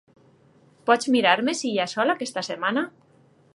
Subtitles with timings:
[0.89, 2.87] Pots mirar-me si hi ha sol aquesta setmana?